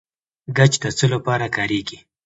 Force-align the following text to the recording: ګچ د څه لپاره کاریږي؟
ګچ 0.57 0.73
د 0.81 0.83
څه 0.97 1.05
لپاره 1.13 1.45
کاریږي؟ 1.55 1.97